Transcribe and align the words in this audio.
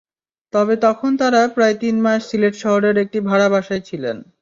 তবে 0.53 0.73
তখন 0.85 1.11
তাঁরা 1.21 1.41
প্রায় 1.55 1.75
তিন 1.81 1.95
মাস 2.05 2.21
সিলেট 2.29 2.55
শহরের 2.63 2.95
একটি 3.03 3.19
ভাড়া 3.29 3.47
বাসায় 3.53 3.83
ছিলেন। 3.89 4.17